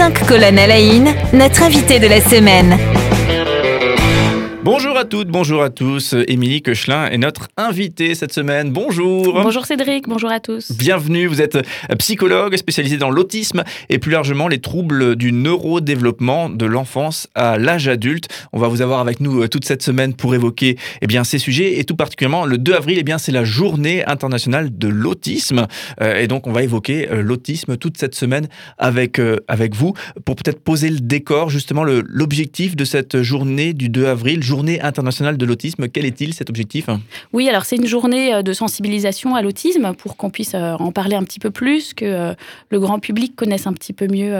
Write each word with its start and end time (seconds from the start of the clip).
5 0.00 0.26
colonnes 0.26 0.58
à 0.58 0.66
la 0.66 0.80
une, 0.80 1.14
notre 1.34 1.62
invité 1.62 1.98
de 1.98 2.06
la 2.06 2.22
semaine. 2.22 2.99
Bonjour 4.90 5.02
à 5.02 5.04
toutes, 5.04 5.28
bonjour 5.28 5.62
à 5.62 5.70
tous. 5.70 6.16
Émilie 6.26 6.62
Koechlin 6.62 7.06
est 7.10 7.16
notre 7.16 7.46
invitée 7.56 8.16
cette 8.16 8.32
semaine. 8.32 8.72
Bonjour. 8.72 9.40
Bonjour 9.40 9.64
Cédric, 9.64 10.08
bonjour 10.08 10.32
à 10.32 10.40
tous. 10.40 10.72
Bienvenue, 10.72 11.28
vous 11.28 11.40
êtes 11.40 11.58
psychologue 12.00 12.56
spécialisé 12.56 12.96
dans 12.96 13.08
l'autisme 13.08 13.62
et 13.88 14.00
plus 14.00 14.10
largement 14.10 14.48
les 14.48 14.60
troubles 14.60 15.14
du 15.14 15.30
neurodéveloppement 15.30 16.50
de 16.50 16.66
l'enfance 16.66 17.28
à 17.36 17.56
l'âge 17.56 17.86
adulte. 17.86 18.26
On 18.52 18.58
va 18.58 18.66
vous 18.66 18.82
avoir 18.82 18.98
avec 18.98 19.20
nous 19.20 19.44
euh, 19.44 19.48
toute 19.48 19.64
cette 19.64 19.84
semaine 19.84 20.12
pour 20.12 20.34
évoquer 20.34 20.76
eh 21.02 21.06
bien, 21.06 21.22
ces 21.22 21.38
sujets 21.38 21.78
et 21.78 21.84
tout 21.84 21.94
particulièrement 21.94 22.44
le 22.44 22.58
2 22.58 22.74
avril, 22.74 22.96
eh 22.98 23.04
bien, 23.04 23.18
c'est 23.18 23.30
la 23.30 23.44
journée 23.44 24.04
internationale 24.06 24.76
de 24.76 24.88
l'autisme. 24.88 25.68
Euh, 26.00 26.18
et 26.18 26.26
donc 26.26 26.48
on 26.48 26.52
va 26.52 26.64
évoquer 26.64 27.08
euh, 27.12 27.22
l'autisme 27.22 27.76
toute 27.76 27.96
cette 27.96 28.16
semaine 28.16 28.48
avec, 28.76 29.20
avec 29.46 29.76
vous 29.76 29.94
pour 30.24 30.34
peut-être 30.34 30.64
poser 30.64 30.90
le 30.90 30.98
décor, 30.98 31.48
justement 31.48 31.84
l'objectif 31.84 32.74
de 32.74 32.84
cette 32.84 33.22
journée 33.22 33.72
du 33.72 33.88
2 33.88 34.06
avril 34.06 34.42
journée 34.42 34.79
internationale 34.80 35.36
de 35.36 35.44
l'autisme. 35.46 35.88
Quel 35.88 36.04
est-il 36.04 36.34
cet 36.34 36.50
objectif? 36.50 36.86
Oui, 37.32 37.48
alors 37.48 37.64
c'est 37.64 37.76
une 37.76 37.86
journée 37.86 38.34
euh, 38.34 38.42
de 38.42 38.52
sensibilisation 38.52 39.34
à 39.34 39.42
l'autisme 39.42 39.94
pour 39.94 40.16
qu'on 40.16 40.30
puisse 40.30 40.54
euh, 40.54 40.74
en 40.78 40.92
parler 40.92 41.16
un 41.16 41.22
petit 41.22 41.38
peu 41.38 41.50
plus, 41.50 41.94
que 41.94 42.04
euh, 42.04 42.34
le 42.70 42.80
grand 42.80 42.98
public 42.98 43.36
connaisse 43.36 43.66
un 43.66 43.72
petit 43.72 43.92
peu 43.92 44.06
mieux 44.06 44.30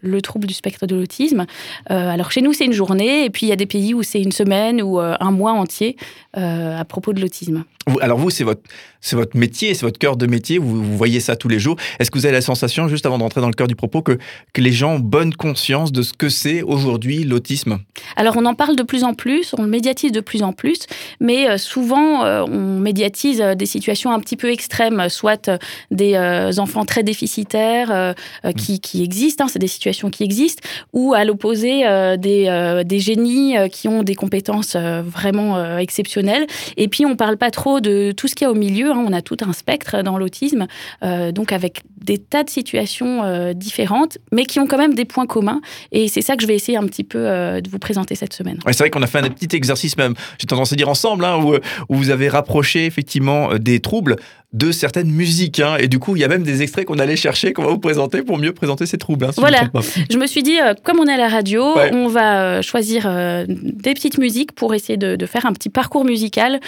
le 0.00 0.22
trouble 0.22 0.46
du 0.46 0.54
spectre 0.54 0.86
de 0.86 0.96
l'autisme. 0.96 1.46
Alors 1.86 2.30
chez 2.30 2.42
nous, 2.42 2.52
c'est 2.52 2.64
une 2.64 2.72
journée, 2.72 3.24
et 3.24 3.30
puis 3.30 3.46
il 3.46 3.48
y 3.48 3.52
a 3.52 3.56
des 3.56 3.66
pays 3.66 3.94
où 3.94 4.02
c'est 4.02 4.20
une 4.20 4.32
semaine 4.32 4.82
ou 4.82 4.98
un 4.98 5.30
mois 5.30 5.52
entier 5.52 5.96
à 6.34 6.84
propos 6.84 7.12
de 7.12 7.20
l'autisme. 7.20 7.64
Alors 8.00 8.18
vous, 8.18 8.30
c'est 8.30 8.44
votre, 8.44 8.62
c'est 9.00 9.16
votre 9.16 9.36
métier, 9.36 9.74
c'est 9.74 9.84
votre 9.84 9.98
cœur 9.98 10.16
de 10.16 10.26
métier, 10.26 10.56
vous, 10.56 10.96
voyez 10.96 11.20
ça 11.20 11.36
tous 11.36 11.48
les 11.48 11.58
jours. 11.58 11.76
Est-ce 11.98 12.10
que 12.10 12.18
vous 12.18 12.24
avez 12.24 12.32
la 12.32 12.40
sensation, 12.40 12.88
juste 12.88 13.04
avant 13.04 13.18
d'entrer 13.18 13.42
dans 13.42 13.48
le 13.48 13.52
cœur 13.52 13.66
du 13.66 13.76
propos, 13.76 14.00
que, 14.00 14.18
que 14.54 14.62
les 14.62 14.72
gens 14.72 14.94
ont 14.94 14.98
bonne 14.98 15.34
conscience 15.34 15.92
de 15.92 16.00
ce 16.00 16.14
que 16.14 16.30
c'est 16.30 16.62
aujourd'hui 16.62 17.24
l'autisme? 17.24 17.80
Alors 18.16 18.36
on 18.38 18.46
en 18.46 18.54
parle 18.54 18.76
de 18.76 18.82
plus 18.82 19.04
en 19.04 19.12
plus, 19.12 19.54
on 19.58 19.62
le 19.62 19.68
médiatise 19.84 20.12
de 20.12 20.20
plus 20.20 20.42
en 20.42 20.54
plus, 20.54 20.86
mais 21.20 21.46
euh, 21.46 21.58
souvent 21.58 22.24
euh, 22.24 22.42
on 22.46 22.78
médiatise 22.78 23.42
euh, 23.42 23.54
des 23.54 23.66
situations 23.66 24.12
un 24.12 24.20
petit 24.20 24.36
peu 24.36 24.50
extrêmes, 24.50 25.10
soit 25.10 25.50
des 25.90 26.16
enfants 26.58 26.84
très 26.84 27.02
déficitaires 27.02 28.14
qui, 28.56 28.80
qui, 28.80 29.02
existent, 29.02 29.44
hein, 29.44 29.48
c'est 29.50 29.58
des 29.58 29.68
situations 29.68 30.10
qui 30.10 30.22
existent, 30.24 30.66
ou 30.92 31.12
à 31.12 31.24
l'opposé 31.24 31.82
des, 32.18 32.82
des 32.84 33.00
génies 33.00 33.56
qui 33.70 33.88
ont 33.88 34.02
des 34.02 34.14
compétences 34.14 34.76
vraiment 34.76 35.78
exceptionnelles. 35.78 36.46
Et 36.76 36.88
puis 36.88 37.04
on 37.04 37.16
parle 37.16 37.36
pas 37.36 37.50
trop 37.50 37.80
de 37.80 38.12
tout 38.12 38.28
ce 38.28 38.34
qu'il 38.34 38.44
y 38.44 38.48
a 38.48 38.50
au 38.50 38.54
milieu. 38.54 38.90
Hein. 38.90 39.04
On 39.06 39.12
a 39.12 39.22
tout 39.22 39.36
un 39.46 39.52
spectre 39.52 40.02
dans 40.02 40.18
l'autisme, 40.18 40.66
donc 41.02 41.52
avec 41.52 41.82
des 42.00 42.18
tas 42.18 42.44
de 42.44 42.50
situations 42.50 43.52
différentes, 43.54 44.18
mais 44.32 44.44
qui 44.44 44.60
ont 44.60 44.66
quand 44.66 44.78
même 44.78 44.94
des 44.94 45.04
points 45.04 45.26
communs. 45.26 45.60
Et 45.92 46.08
c'est 46.08 46.22
ça 46.22 46.36
que 46.36 46.42
je 46.42 46.46
vais 46.46 46.54
essayer 46.54 46.78
un 46.78 46.86
petit 46.86 47.04
peu 47.04 47.18
de 47.18 47.68
vous 47.70 47.78
présenter 47.78 48.14
cette 48.14 48.32
semaine. 48.32 48.58
c'est 48.66 48.78
vrai 48.78 48.90
qu'on 48.90 49.02
a 49.02 49.06
fait 49.06 49.18
un 49.18 49.30
petit 49.30 49.54
exercice 49.56 49.73
même, 49.96 50.14
j'ai 50.38 50.46
tendance 50.46 50.72
à 50.72 50.76
dire 50.76 50.88
ensemble, 50.88 51.24
hein, 51.24 51.36
où, 51.36 51.54
où, 51.54 51.96
vous 51.96 52.10
avez 52.10 52.28
rapproché 52.28 52.86
effectivement 52.86 53.54
des 53.58 53.80
troubles 53.80 54.16
de 54.54 54.70
certaines 54.70 55.10
musiques. 55.10 55.60
Hein. 55.60 55.76
Et 55.78 55.88
du 55.88 55.98
coup, 55.98 56.16
il 56.16 56.20
y 56.20 56.24
a 56.24 56.28
même 56.28 56.44
des 56.44 56.62
extraits 56.62 56.86
qu'on 56.86 57.00
allait 57.00 57.16
chercher, 57.16 57.52
qu'on 57.52 57.64
va 57.64 57.70
vous 57.70 57.78
présenter 57.78 58.22
pour 58.22 58.38
mieux 58.38 58.52
présenter 58.52 58.86
ces 58.86 58.98
troubles. 58.98 59.26
Hein, 59.26 59.32
voilà. 59.36 59.68
Je, 60.08 60.16
me 60.16 60.26
suis 60.26 60.44
dit, 60.44 60.58
euh, 60.60 60.74
comme 60.82 61.00
on 61.00 61.06
est 61.06 61.12
à 61.12 61.18
la 61.18 61.28
radio, 61.28 61.74
on 61.92 62.06
va 62.06 62.42
euh, 62.42 62.62
choisir 62.62 63.04
euh, 63.06 63.44
des 63.48 63.94
petites 63.94 64.16
musiques 64.16 64.52
pour 64.52 64.72
essayer 64.72 64.96
de, 64.96 65.26
faire 65.26 65.46
un 65.46 65.52
petit 65.52 65.70
parcours 65.70 66.04
musical 66.04 66.60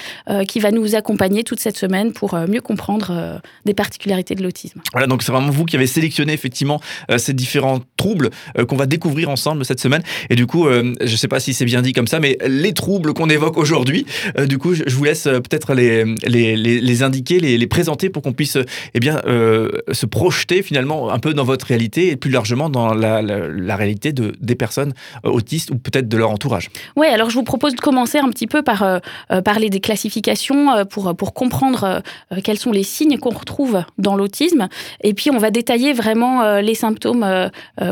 qui 0.49 0.59
va 0.59 0.73
nous 0.73 0.97
accompagner 0.97 1.45
toute 1.45 1.61
cette 1.61 1.77
semaine 1.77 2.13
pour 2.13 2.35
mieux 2.49 2.61
comprendre 2.61 3.41
des 3.65 3.75
particularités 3.75 4.35
de 4.35 4.43
l'autisme. 4.43 4.81
Voilà, 4.93 5.07
donc 5.07 5.23
c'est 5.23 5.31
vraiment 5.31 5.51
vous 5.51 5.67
qui 5.67 5.77
avez 5.77 5.87
sélectionné 5.87 6.33
effectivement 6.33 6.81
ces 7.19 7.35
différents 7.35 7.81
troubles 7.97 8.31
qu'on 8.67 8.77
va 8.77 8.87
découvrir 8.87 9.29
ensemble 9.29 9.65
cette 9.65 9.79
semaine. 9.79 10.03
Et 10.31 10.35
du 10.35 10.47
coup, 10.47 10.69
je 10.69 11.03
ne 11.03 11.17
sais 11.17 11.29
pas 11.29 11.39
si 11.39 11.53
c'est 11.55 11.67
bien 11.67 11.83
dit 11.83 11.93
comme 11.93 12.07
ça, 12.07 12.19
mais 12.19 12.39
les 12.47 12.73
troubles 12.73 13.13
qu'on 13.13 13.29
évoque 13.29 13.59
aujourd'hui, 13.59 14.07
du 14.47 14.59
coup, 14.59 14.75
je, 14.75 14.83
vous 14.89 15.05
laisse 15.05 15.25
peut-être 15.25 15.75
les, 15.75 16.05
les, 16.27 16.57
les, 16.57 17.03
indiquer, 17.03 17.39
les, 17.39 17.59
les 17.59 17.67
présenter 17.77 18.09
pour 18.09 18.23
qu'on 18.23 18.33
puisse 18.33 18.57
eh 18.95 19.01
bien, 19.01 19.21
euh, 19.27 19.69
se 19.93 20.07
projeter 20.07 20.63
finalement 20.63 21.11
un 21.11 21.19
peu 21.19 21.35
dans 21.35 21.45
votre 21.45 21.67
réalité 21.67 22.11
et 22.11 22.17
plus 22.17 22.31
largement 22.31 22.71
dans 22.71 22.95
la, 22.95 23.77
réalité 23.77 24.15
de, 24.15 24.33
des 24.41 24.55
personnes 24.55 24.95
euh, 25.27 25.31
autistes 25.31 25.71
ou 25.71 25.77
peut-être 25.77 26.09
de 26.09 26.17
leur 26.17 26.31
entourage. 26.31 26.71
Oui, 26.97 27.07
alors 27.07 27.29
je 27.29 27.35
vous 27.35 27.43
propose 27.43 27.75
de 27.75 27.81
commencer 27.81 28.17
un 28.17 28.31
petit 28.31 28.47
peu 28.47 28.63
par 28.63 28.83
euh, 28.83 28.99
parler 29.45 29.69
des 29.69 29.81
classifications 29.81 30.87
pour, 30.87 31.15
pour 31.15 31.35
comprendre 31.35 32.01
quels 32.43 32.59
sont 32.59 32.73
les 32.73 32.83
signes 32.83 33.19
qu'on 33.19 33.35
retrouve 33.35 33.83
dans 33.99 34.17
l'autisme. 34.17 34.69
Et 35.03 35.13
puis 35.13 35.31
on 35.31 35.39
va 35.39 35.51
détailler 35.51 35.93
vraiment 35.93 36.61
les 36.61 36.75
symptômes 36.75 37.27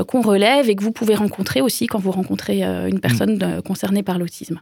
qu'on 0.08 0.22
relève 0.22 0.70
et 0.70 0.76
que 0.76 0.82
vous 0.82 0.92
pouvez 0.92 1.14
rencontrer 1.14 1.60
aussi 1.60 1.86
quand 1.86 1.98
vous 1.98 2.12
rencontrez 2.12 2.62
une 2.62 3.00
personne 3.00 3.60
concernée 3.62 4.02
par 4.02 4.18
l'autisme. 4.18 4.60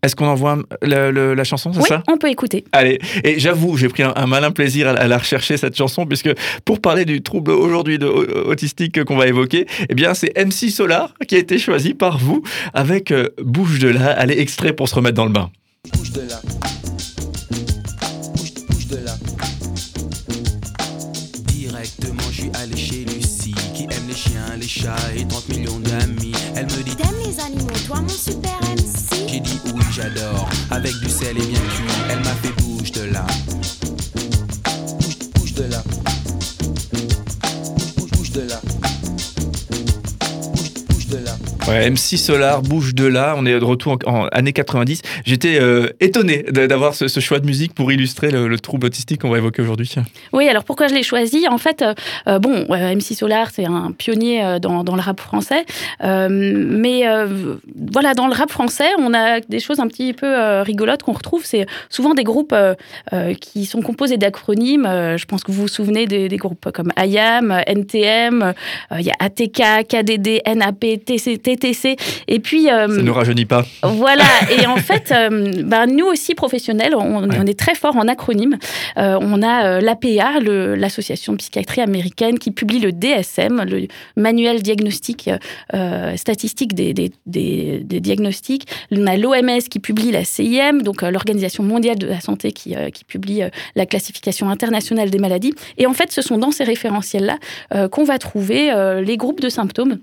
Est-ce 0.00 0.14
qu'on 0.14 0.26
envoie 0.26 0.58
la, 0.80 1.44
chanson, 1.44 1.72
c'est 1.72 1.80
oui, 1.80 1.88
ça 1.88 2.04
on 2.08 2.18
peut 2.18 2.30
écouter. 2.30 2.64
Allez, 2.70 3.00
et 3.24 3.40
j'avoue, 3.40 3.76
j'ai 3.76 3.88
pris 3.88 4.04
un, 4.04 4.26
malin 4.26 4.52
plaisir 4.52 4.86
à, 4.86 5.08
la 5.08 5.18
rechercher, 5.18 5.56
cette 5.56 5.76
chanson, 5.76 6.06
puisque 6.06 6.30
pour 6.64 6.80
parler 6.80 7.04
du 7.04 7.20
trouble 7.20 7.50
aujourd'hui 7.50 7.98
autistique 8.46 9.02
qu'on 9.02 9.16
va 9.16 9.26
évoquer, 9.26 9.66
eh 9.88 9.94
bien, 9.94 10.14
c'est 10.14 10.32
MC 10.38 10.70
Solar 10.70 11.14
qui 11.26 11.34
a 11.34 11.38
été 11.38 11.58
choisi 11.58 11.94
par 11.94 12.18
vous 12.18 12.42
avec 12.74 13.10
euh, 13.10 13.28
Bouge 13.42 13.80
de 13.80 13.88
là. 13.88 14.10
Allez, 14.10 14.38
extrait 14.38 14.72
pour 14.72 14.88
se 14.88 14.94
remettre 14.94 15.16
dans 15.16 15.24
le 15.24 15.32
bain. 15.32 15.50
Bouge 15.92 16.12
de 16.12 16.20
là. 16.20 16.40
Bouge, 18.36 18.86
de 18.86 18.96
là. 19.04 19.16
Directement, 21.46 22.22
je 22.30 22.42
suis 22.42 22.50
allé 22.54 22.76
chez 22.76 23.04
Lucie, 23.04 23.54
qui 23.74 23.82
aime 23.84 24.06
les 24.08 24.14
chiens, 24.14 24.56
les 24.60 24.68
chats 24.68 24.94
et 25.16 25.26
30 25.26 25.48
millions 25.48 25.80
d'amis. 25.80 26.32
Elle 26.54 26.66
me 26.66 26.82
dit 26.84 26.94
T'aimes 26.94 27.08
les 27.26 27.40
animaux, 27.40 27.66
toi 27.86 28.00
mon 28.00 28.08
super 28.08 28.60
j'ai 29.28 29.40
dit 29.40 29.60
oui, 29.74 29.82
j'adore. 29.92 30.48
Avec 30.70 30.94
du 31.00 31.08
sel 31.08 31.36
et 31.36 31.46
bien 31.46 31.60
cuit, 31.60 31.84
elle 32.10 32.20
m'a 32.20 32.34
fait 32.34 32.52
bouge 32.62 32.92
de 32.92 33.02
là. 33.12 33.26
Ouais, 41.68 41.90
MC 41.90 42.16
Solar, 42.16 42.62
bouge 42.62 42.94
de 42.94 43.04
là. 43.04 43.34
On 43.36 43.44
est 43.44 43.60
de 43.60 43.64
retour 43.64 43.98
en, 44.06 44.26
années 44.28 44.54
90. 44.54 45.02
J'étais 45.26 45.60
euh, 45.60 45.88
étonné 46.00 46.42
d'avoir 46.42 46.94
ce, 46.94 47.20
choix 47.20 47.40
de 47.40 47.46
musique 47.46 47.74
pour 47.74 47.92
illustrer 47.92 48.30
le, 48.30 48.58
trouble 48.58 48.86
autistique 48.86 49.20
qu'on 49.20 49.28
va 49.28 49.36
évoquer 49.36 49.60
aujourd'hui. 49.60 49.94
Oui, 50.32 50.48
alors 50.48 50.64
pourquoi 50.64 50.88
je 50.88 50.94
l'ai 50.94 51.02
choisi? 51.02 51.46
En 51.46 51.58
fait, 51.58 51.82
euh, 51.82 51.92
euh, 52.26 52.38
bon, 52.38 52.64
MC 52.70 53.14
Solar, 53.14 53.50
c'est 53.52 53.66
un 53.66 53.92
pionnier 53.92 54.58
dans, 54.62 54.82
le 54.82 55.02
rap 55.02 55.20
français. 55.20 55.66
mais 56.00 57.04
voilà, 57.92 58.14
dans 58.14 58.28
le 58.28 58.32
rap 58.32 58.50
français, 58.50 58.88
on 58.98 59.12
a 59.12 59.40
des 59.40 59.60
choses 59.60 59.78
un 59.78 59.88
petit 59.88 60.14
peu 60.14 60.62
rigolotes 60.62 61.02
qu'on 61.02 61.12
retrouve. 61.12 61.44
C'est 61.44 61.66
souvent 61.90 62.14
des 62.14 62.24
groupes 62.24 62.54
qui 63.42 63.66
sont 63.66 63.82
composés 63.82 64.16
d'acronymes. 64.16 64.86
je 64.86 65.24
pense 65.26 65.44
que 65.44 65.52
vous 65.52 65.62
vous 65.62 65.68
souvenez 65.68 66.06
des, 66.06 66.28
des 66.28 66.36
groupes 66.38 66.70
comme 66.72 66.92
IAM, 66.98 67.62
NTM, 67.66 68.54
il 68.92 69.04
y 69.04 69.10
a 69.10 69.14
ATK, 69.18 69.86
KDD, 69.86 70.40
NAP, 70.46 71.04
TCT, 71.04 71.57
et 72.28 72.40
puis. 72.40 72.70
Euh, 72.70 72.88
ça 72.88 73.02
ne 73.02 73.10
rajeunit 73.10 73.46
pas. 73.46 73.64
Voilà. 73.82 74.24
Et 74.58 74.66
en 74.66 74.76
fait, 74.76 75.12
euh, 75.12 75.62
bah, 75.64 75.86
nous 75.86 76.06
aussi, 76.06 76.34
professionnels, 76.34 76.94
on, 76.94 77.46
est 77.46 77.58
très 77.58 77.74
fort 77.74 77.96
en 77.96 78.08
acronymes. 78.08 78.58
Euh, 78.96 79.18
on 79.20 79.42
a 79.42 79.80
l'APA, 79.80 80.40
l'association 80.40 81.32
de 81.32 81.38
psychiatrie 81.38 81.80
américaine, 81.80 82.38
qui 82.38 82.50
publie 82.50 82.78
le 82.78 82.92
DSM, 82.92 83.64
le 83.64 83.86
manuel 84.16 84.62
diagnostic 84.62 85.30
statistique 86.16 86.74
des, 86.74 86.92
des, 86.94 87.12
des, 87.26 88.00
diagnostics. 88.00 88.66
On 88.90 89.06
a 89.06 89.16
l'OMS 89.16 89.60
qui 89.70 89.78
publie 89.78 90.10
la 90.10 90.24
CIM, 90.24 90.82
donc 90.82 91.02
l'Organisation 91.02 91.62
mondiale 91.64 91.98
de 91.98 92.06
la 92.06 92.20
santé 92.20 92.52
qui, 92.52 92.74
qui 92.92 93.04
publie 93.04 93.42
la 93.76 93.86
classification 93.86 94.48
internationale 94.50 95.10
des 95.10 95.18
maladies. 95.18 95.54
Et 95.76 95.86
en 95.86 95.94
fait, 95.94 96.12
ce 96.12 96.22
sont 96.22 96.38
dans 96.38 96.50
ces 96.50 96.64
référentiels-là 96.64 97.88
qu'on 97.88 98.04
va 98.04 98.18
trouver 98.18 98.72
les 99.04 99.16
groupes 99.16 99.40
de 99.40 99.48
symptômes 99.48 99.98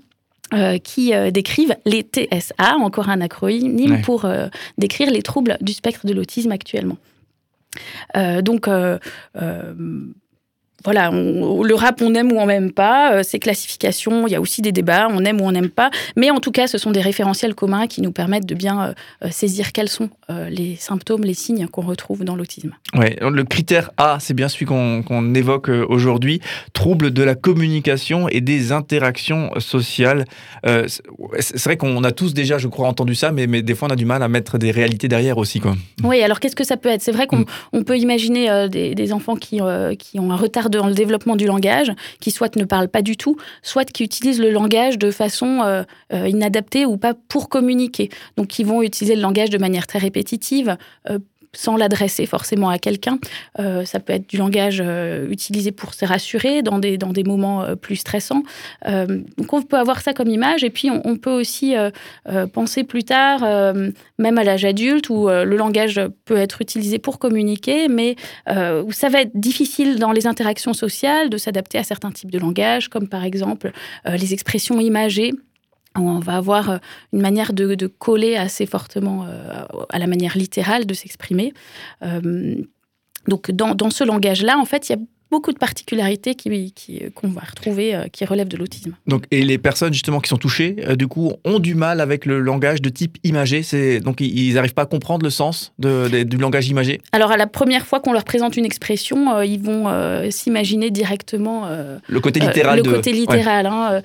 euh, 0.54 0.78
qui 0.78 1.12
euh, 1.12 1.32
décrivent 1.32 1.74
les 1.84 2.02
TSA, 2.02 2.76
encore 2.76 3.08
un 3.08 3.20
acronyme 3.20 4.00
pour 4.02 4.26
euh, 4.26 4.46
décrire 4.78 5.10
les 5.10 5.22
troubles 5.22 5.58
du 5.60 5.72
spectre 5.72 6.06
de 6.06 6.14
l'autisme 6.14 6.52
actuellement. 6.52 6.98
donc, 8.42 8.68
voilà, 10.84 11.10
le 11.10 11.74
rap, 11.74 12.00
on 12.02 12.14
aime 12.14 12.32
ou 12.32 12.38
on 12.38 12.46
n'aime 12.46 12.70
pas. 12.70 13.14
Euh, 13.14 13.22
ces 13.22 13.38
classifications, 13.38 14.26
il 14.26 14.32
y 14.32 14.36
a 14.36 14.40
aussi 14.40 14.62
des 14.62 14.72
débats, 14.72 15.08
on 15.10 15.24
aime 15.24 15.40
ou 15.40 15.44
on 15.44 15.52
n'aime 15.52 15.70
pas. 15.70 15.90
Mais 16.16 16.30
en 16.30 16.38
tout 16.38 16.52
cas, 16.52 16.66
ce 16.66 16.78
sont 16.78 16.90
des 16.90 17.00
référentiels 17.00 17.54
communs 17.54 17.86
qui 17.86 18.02
nous 18.02 18.12
permettent 18.12 18.46
de 18.46 18.54
bien 18.54 18.82
euh, 18.82 18.92
euh, 19.24 19.28
saisir 19.30 19.72
quels 19.72 19.88
sont 19.88 20.10
les 20.48 20.74
symptômes, 20.76 21.22
les 21.22 21.34
signes 21.34 21.68
qu'on 21.68 21.82
retrouve 21.82 22.24
dans 22.24 22.34
l'autisme. 22.34 22.72
Ouais, 22.94 23.16
le 23.20 23.44
critère 23.44 23.90
A, 23.96 24.18
c'est 24.20 24.34
bien 24.34 24.48
celui 24.48 24.66
qu'on 24.66 25.34
évoque 25.34 25.68
aujourd'hui, 25.68 26.40
trouble 26.72 27.12
de 27.12 27.22
la 27.22 27.36
communication 27.36 28.28
et 28.28 28.40
des 28.40 28.72
interactions 28.72 29.50
sociales. 29.60 30.24
c'est 30.64 31.64
vrai 31.64 31.76
qu'on 31.76 32.02
a 32.02 32.10
tous 32.10 32.34
déjà, 32.34 32.58
je 32.58 32.66
crois, 32.66 32.88
entendu 32.88 33.14
ça, 33.14 33.30
mais, 33.30 33.46
mais, 33.46 33.62
des 33.62 33.76
fois, 33.76 33.86
on 33.88 33.92
a 33.92 33.96
du 33.96 34.04
mal 34.04 34.20
à 34.24 34.28
mettre 34.28 34.58
des 34.58 34.72
réalités 34.72 35.06
derrière 35.06 35.38
aussi. 35.38 35.60
Quoi. 35.60 35.76
Oui, 36.02 36.20
alors 36.22 36.40
qu'est-ce 36.40 36.56
que 36.56 36.64
ça 36.64 36.76
peut 36.76 36.88
être? 36.88 37.02
C'est 37.02 37.12
vrai 37.12 37.28
qu'on 37.28 37.44
mm. 37.72 37.84
peut 37.84 37.96
imaginer 37.96 38.68
des, 38.68 38.96
des, 38.96 39.12
enfants 39.12 39.36
qui, 39.36 39.60
qui 39.98 40.18
ont 40.18 40.32
un 40.32 40.36
retard 40.36 40.65
dans 40.68 40.86
le 40.86 40.94
développement 40.94 41.36
du 41.36 41.46
langage, 41.46 41.92
qui 42.20 42.30
soit 42.30 42.56
ne 42.56 42.64
parlent 42.64 42.88
pas 42.88 43.02
du 43.02 43.16
tout, 43.16 43.36
soit 43.62 43.84
qui 43.84 44.04
utilisent 44.04 44.40
le 44.40 44.50
langage 44.50 44.98
de 44.98 45.10
façon 45.10 45.60
euh, 45.62 45.82
euh, 46.12 46.28
inadaptée 46.28 46.86
ou 46.86 46.96
pas 46.96 47.14
pour 47.14 47.48
communiquer. 47.48 48.10
Donc, 48.36 48.48
qui 48.48 48.64
vont 48.64 48.82
utiliser 48.82 49.16
le 49.16 49.22
langage 49.22 49.50
de 49.50 49.58
manière 49.58 49.86
très 49.86 49.98
répétitive, 49.98 50.76
sans 51.56 51.76
l'adresser 51.76 52.26
forcément 52.26 52.68
à 52.68 52.78
quelqu'un. 52.78 53.18
Euh, 53.58 53.84
ça 53.84 54.00
peut 54.00 54.12
être 54.12 54.28
du 54.28 54.36
langage 54.36 54.82
euh, 54.84 55.28
utilisé 55.30 55.72
pour 55.72 55.94
se 55.94 56.04
rassurer 56.04 56.62
dans 56.62 56.78
des, 56.78 56.98
dans 56.98 57.12
des 57.12 57.24
moments 57.24 57.62
euh, 57.62 57.74
plus 57.74 57.96
stressants. 57.96 58.42
donc 58.86 59.52
on 59.52 59.62
peut 59.62 59.78
avoir 59.78 60.00
ça 60.00 60.12
comme 60.12 60.28
image 60.28 60.62
et 60.62 60.70
puis 60.70 60.90
on, 60.90 61.16
peut 61.16 61.32
aussi 61.32 61.74
penser 62.52 62.84
plus 62.84 63.04
tard, 63.04 63.40
même 64.18 64.38
à 64.38 64.44
l'âge 64.44 64.64
adulte, 64.64 65.08
où 65.08 65.28
le 65.28 65.56
langage 65.56 66.00
peut 66.24 66.36
être 66.36 66.60
utilisé 66.60 66.98
pour 66.98 67.18
communiquer, 67.18 67.88
mais 67.88 68.16
où 68.48 68.92
ça 68.92 69.08
va 69.08 69.22
être 69.22 69.32
difficile 69.34 69.98
dans 69.98 70.12
les 70.12 70.26
interactions 70.26 70.74
sociales 70.74 71.30
de 71.30 71.38
s'adapter 71.38 71.78
à 71.78 71.84
certains 71.84 72.10
types 72.10 72.30
de 72.30 72.38
langage, 72.38 72.88
comme 72.88 73.08
par 73.08 73.24
exemple 73.24 73.72
les 74.04 74.32
expressions 74.34 74.78
imagées 74.80 75.32
on 75.98 76.18
va 76.18 76.36
avoir 76.36 76.70
euh, 76.70 76.78
une 77.12 77.20
manière 77.20 77.52
de, 77.52 77.86
coller 77.86 78.36
assez 78.36 78.66
fortement 78.66 79.24
euh, 79.24 79.64
à 79.90 79.98
la 79.98 80.06
manière 80.06 80.36
littérale 80.36 80.86
de 80.86 80.94
s'exprimer. 80.94 81.52
Euh, 82.02 82.56
donc 83.28 83.50
dans, 83.50 83.74
dans 83.74 83.90
ce 83.90 84.04
langage-là, 84.04 84.58
en 84.58 84.64
fait, 84.64 84.88
il 84.88 84.92
y 84.92 84.94
a 84.94 84.98
beaucoup 85.30 85.52
de 85.52 85.58
particularités 85.58 86.34
qu'on 86.34 86.50
qui, 86.74 87.02
qu'on 87.14 87.28
va 87.28 87.40
retrouver 87.40 87.94
euh, 87.94 88.04
qui 88.10 88.24
relèvent 88.24 88.48
de 88.48 88.56
l'autisme. 88.56 88.94
Donc, 89.06 89.24
et 89.30 89.42
les 89.42 89.58
personnes 89.58 89.92
justement 89.92 90.20
qui 90.20 90.28
sont 90.28 90.36
touchées, 90.36 90.76
euh, 90.86 90.94
du 90.94 91.08
coup, 91.08 91.32
ont 91.44 91.58
du 91.58 91.74
mal 91.74 92.00
avec 92.00 92.26
le 92.26 92.38
langage 92.38 92.80
de 92.80 92.88
type 92.88 93.18
imagé. 93.24 93.62
C'est 93.62 94.00
donc 94.00 94.20
ils 94.20 94.54
n'arrivent 94.54 94.74
pas 94.74 94.82
à 94.82 94.86
comprendre 94.86 95.24
le 95.24 95.30
sens 95.30 95.72
de, 95.78 96.22
du 96.22 96.36
langage 96.36 96.68
imagé. 96.68 97.00
Alors 97.12 97.32
à 97.32 97.36
la 97.36 97.46
première 97.46 97.86
fois 97.86 98.00
qu'on 98.00 98.12
leur 98.12 98.24
présente 98.24 98.56
une 98.56 98.64
expression, 98.64 99.36
euh, 99.36 99.44
ils 99.44 99.60
vont 99.60 99.86
s'imaginer 100.30 100.90
directement 100.90 101.68
le 102.06 102.20
côté 102.20 102.40
littéral. 102.40 102.78
le 102.78 102.82
côté 102.82 103.12
littéral. 103.12 103.66
Hein, 103.66 104.02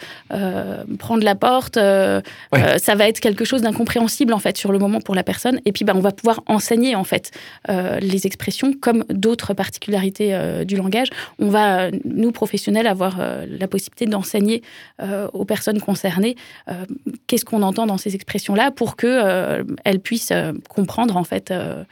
prendre 0.98 1.24
la 1.24 1.36
porte, 1.36 1.76
ça 1.76 2.96
va 2.96 3.08
être 3.08 3.20
quelque 3.20 3.46
chose 3.46 3.62
d'incompréhensible 3.62 4.34
en 4.34 4.40
fait 4.40 4.58
sur 4.58 4.72
le 4.72 4.80
moment 4.80 5.02
pour 5.02 5.16
la 5.16 5.24
personne. 5.24 5.60
Et 5.66 5.72
puis, 5.72 5.86
bah, 5.86 5.94
on 5.96 6.00
va 6.00 6.12
pouvoir 6.12 6.42
enseigner 6.48 6.96
en 6.96 7.04
fait 7.04 7.32
les 7.70 8.26
expressions 8.26 8.74
comme 8.74 9.04
d'autres 9.10 9.54
particularités 9.54 10.66
du 10.66 10.76
langage 10.76 11.11
on 11.40 11.50
va, 11.50 11.92
nous, 12.06 12.32
professionnels, 12.32 12.88
avoir 12.88 13.18
euh, 13.20 13.46
la 13.48 13.68
possibilité 13.68 14.06
d'enseigner 14.06 14.62
euh, 15.02 15.28
aux 15.34 15.46
personnes 15.46 15.80
concernées 15.80 16.36
euh, 16.70 16.86
qu'est-ce 17.28 17.46
qu'on 17.46 17.62
entend 17.62 17.86
dans 17.86 17.98
ces 17.98 18.16
expressions-là 18.16 18.72
pour 18.72 18.96
qu'elles 18.96 20.00
puissent 20.04 20.34
comprendre, 20.70 21.18
en 21.18 21.24
fait, 21.24 21.52
euh, 21.52 21.84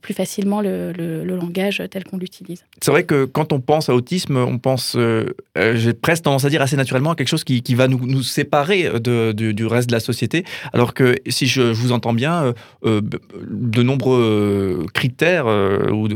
plus 0.00 0.14
facilement 0.14 0.60
le, 0.60 1.24
langage 1.24 1.82
tel 1.90 2.04
qu'on 2.04 2.16
l'utilise. 2.16 2.64
C'est 2.80 2.90
vrai 2.90 3.04
que 3.04 3.24
quand 3.24 3.52
on 3.52 3.60
pense 3.60 3.88
à 3.88 3.94
autisme, 3.94 4.36
on 4.36 4.58
pense, 4.58 4.94
euh, 4.96 5.26
euh, 5.58 5.76
j'ai 5.76 5.92
presque 5.92 6.24
tendance 6.24 6.44
à 6.44 6.50
dire 6.50 6.62
assez 6.62 6.76
naturellement, 6.76 7.10
à 7.10 7.14
quelque 7.16 7.28
chose 7.28 7.44
qui, 7.44 7.74
va 7.74 7.88
nous, 7.88 8.22
séparer 8.22 8.88
du 9.00 9.66
reste 9.66 9.88
de 9.88 9.94
la 9.94 10.00
société, 10.00 10.44
alors 10.72 10.94
que 10.94 11.16
si 11.28 11.46
je, 11.46 11.62
vous 11.62 11.92
entends 11.92 12.12
bien, 12.12 12.54
de 12.84 13.82
nombreux 13.82 14.86
critères 14.94 15.46
ou, 15.92 16.08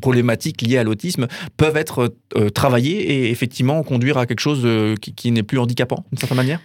problématiques 0.00 0.62
liées 0.62 0.78
à 0.78 0.84
l'autisme 0.84 1.26
peuvent 1.56 1.76
être 1.76 2.14
travaillés 2.54 3.12
et 3.12 3.30
effectivement 3.30 3.82
conduire 3.82 4.18
à 4.18 4.26
quelque 4.26 4.40
chose 4.40 4.66
qui 5.00 5.32
n'est 5.32 5.42
plus 5.42 5.58
handicapant 5.58 6.04
d'une 6.10 6.18
certaine 6.18 6.36
manière? 6.36 6.60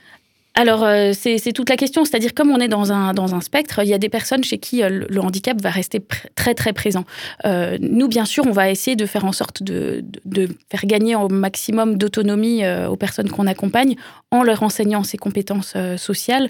Alors, 0.57 0.85
euh, 0.85 1.11
c'est 1.13 1.51
toute 1.51 1.69
la 1.69 1.75
question. 1.75 2.05
C'est-à-dire, 2.05 2.33
comme 2.33 2.49
on 2.49 2.59
est 2.59 2.69
dans 2.69 2.93
un, 2.93 3.13
dans 3.13 3.35
un 3.35 3.41
spectre, 3.41 3.81
il 3.83 3.89
y 3.89 3.93
a 3.93 3.97
des 3.97 4.07
personnes 4.07 4.43
chez 4.43 4.57
qui 4.57 4.83
euh, 4.83 5.05
le, 5.09 5.21
handicap 5.21 5.61
va 5.61 5.69
rester 5.69 6.01
très, 6.35 6.53
très 6.53 6.71
présent. 6.71 7.03
Euh, 7.45 7.77
nous, 7.81 8.07
bien 8.07 8.23
sûr, 8.23 8.47
on 8.47 8.51
va 8.51 8.71
essayer 8.71 8.95
de 8.95 9.05
faire 9.05 9.25
en 9.25 9.33
sorte 9.33 9.63
de, 9.63 10.05
de, 10.23 10.47
faire 10.71 10.85
gagner 10.85 11.15
au 11.15 11.27
maximum 11.27 11.97
d'autonomie 11.97 12.63
aux 12.89 12.95
personnes 12.95 13.29
qu'on 13.29 13.47
accompagne 13.47 13.95
en 14.31 14.43
leur 14.43 14.63
enseignant 14.63 15.03
ces 15.03 15.17
compétences 15.17 15.73
sociales. 15.97 16.49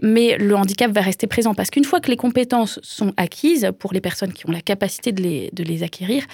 mais 0.00 0.36
le 0.38 0.54
handicap 0.54 0.90
va 0.90 1.00
rester 1.00 1.26
présent 1.26 1.54
parce 1.54 1.70
qu'une 1.70 1.84
fois 1.84 2.00
que 2.00 2.10
les 2.10 2.16
compétences 2.16 2.78
sont 2.82 3.12
acquises, 3.16 3.70
pour 3.78 3.92
les 3.92 4.00
personnes 4.00 4.32
qui 4.32 4.48
ont 4.48 4.52
la 4.52 4.60
capacité 4.60 5.12
de 5.12 5.22
les, 5.22 5.50
de 5.52 5.62
les 5.62 5.82
acquérir, 5.82 6.24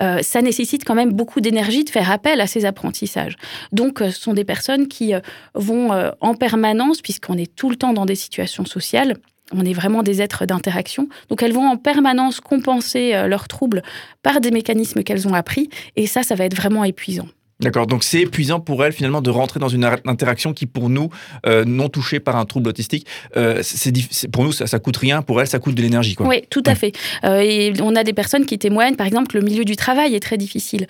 ça 0.00 0.42
nécessite 0.42 0.84
quand 0.84 0.94
même 0.94 1.12
beaucoup 1.12 1.40
d'énergie 1.40 1.84
de 1.84 1.90
faire 1.90 2.10
appel 2.10 2.40
à 2.40 2.46
ces 2.46 2.64
apprentissages. 2.64 3.36
Donc, 3.72 3.98
ce 3.98 4.10
sont 4.10 4.34
des 4.34 4.44
personnes 4.44 4.88
qui 4.88 5.12
vont 5.54 5.90
en 6.20 6.34
permanence 6.34 6.51
permanence, 6.52 7.00
puisqu'on 7.00 7.38
est 7.38 7.54
tout 7.54 7.70
le 7.70 7.76
temps 7.76 7.94
dans 7.94 8.04
des 8.04 8.14
situations 8.14 8.66
sociales. 8.66 9.16
On 9.54 9.64
est 9.64 9.72
vraiment 9.72 10.02
des 10.02 10.20
êtres 10.20 10.44
d'interaction. 10.44 11.08
Donc 11.28 11.42
elles 11.42 11.52
vont 11.52 11.66
en 11.66 11.76
permanence 11.76 12.40
compenser 12.40 13.14
euh, 13.14 13.26
leurs 13.26 13.48
troubles 13.48 13.82
par 14.22 14.40
des 14.40 14.50
mécanismes 14.50 15.02
qu'elles 15.02 15.26
ont 15.26 15.34
appris. 15.34 15.70
Et 15.96 16.06
ça, 16.06 16.22
ça 16.22 16.34
va 16.34 16.44
être 16.44 16.56
vraiment 16.56 16.84
épuisant. 16.84 17.28
D'accord, 17.62 17.86
donc 17.86 18.02
c'est 18.02 18.22
épuisant 18.22 18.58
pour 18.58 18.84
elle 18.84 18.92
finalement 18.92 19.22
de 19.22 19.30
rentrer 19.30 19.60
dans 19.60 19.68
une 19.68 19.84
interaction 19.84 20.52
qui 20.52 20.66
pour 20.66 20.90
nous, 20.90 21.10
euh, 21.46 21.64
non 21.64 21.88
touchée 21.88 22.18
par 22.18 22.36
un 22.36 22.44
trouble 22.44 22.68
autistique, 22.68 23.06
euh, 23.36 23.60
c'est 23.62 23.92
pour 24.28 24.42
nous 24.42 24.50
ça, 24.50 24.66
ça 24.66 24.80
coûte 24.80 24.96
rien, 24.96 25.22
pour 25.22 25.40
elle 25.40 25.46
ça 25.46 25.60
coûte 25.60 25.76
de 25.76 25.82
l'énergie. 25.82 26.16
Oui, 26.18 26.42
tout 26.50 26.62
à 26.66 26.74
fait. 26.74 26.92
Euh, 27.24 27.40
et 27.40 27.72
on 27.80 27.94
a 27.94 28.02
des 28.02 28.12
personnes 28.12 28.46
qui 28.46 28.58
témoignent, 28.58 28.96
par 28.96 29.06
exemple, 29.06 29.36
le 29.36 29.42
milieu 29.42 29.64
du 29.64 29.76
travail 29.76 30.14
est 30.14 30.20
très 30.20 30.36
difficile 30.36 30.86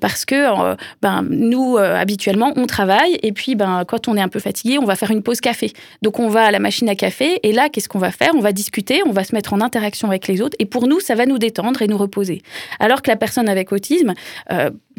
parce 0.00 0.24
que 0.24 0.76
ben, 1.00 1.24
nous, 1.28 1.76
habituellement, 1.76 2.52
on 2.56 2.66
travaille 2.66 3.18
et 3.22 3.32
puis 3.32 3.54
ben, 3.54 3.84
quand 3.86 4.08
on 4.08 4.16
est 4.16 4.20
un 4.20 4.28
peu 4.28 4.40
fatigué, 4.40 4.78
on 4.78 4.84
va 4.84 4.96
faire 4.96 5.10
une 5.12 5.22
pause 5.22 5.40
café. 5.40 5.72
Donc 6.02 6.18
on 6.18 6.28
va 6.28 6.44
à 6.46 6.50
la 6.50 6.58
machine 6.58 6.88
à 6.88 6.96
café 6.96 7.38
et 7.42 7.52
là, 7.52 7.68
qu'est-ce 7.68 7.88
qu'on 7.88 7.98
va 7.98 8.10
faire? 8.10 8.30
On 8.34 8.40
va 8.40 8.52
discuter, 8.52 9.02
on 9.06 9.12
va 9.12 9.22
se 9.22 9.34
mettre 9.34 9.52
en 9.52 9.60
interaction 9.60 10.08
avec 10.08 10.26
les 10.26 10.40
autres 10.42 10.56
et 10.58 10.66
pour 10.66 10.88
nous, 10.88 10.98
ça 10.98 11.14
va 11.14 11.26
nous 11.26 11.38
détendre 11.38 11.82
et 11.82 11.86
nous 11.86 11.98
reposer. 11.98 12.42
Alors 12.80 13.02
que 13.02 13.10
la 13.10 13.16
personne 13.16 13.48
avec 13.48 13.70
autisme, 13.70 14.14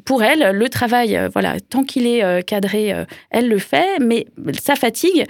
pour 0.07 0.23
elle, 0.23 0.55
le 0.55 0.69
travail, 0.69 1.17
euh, 1.17 1.27
voilà, 1.31 1.59
tant 1.59 1.83
qu'il 1.83 2.07
est 2.07 2.23
euh, 2.23 2.41
cadré, 2.41 2.93
euh, 2.93 3.03
elle 3.29 3.49
le 3.49 3.59
fait, 3.59 3.99
mais 3.99 4.25
sa 4.57 4.77
fatigue, 4.77 5.25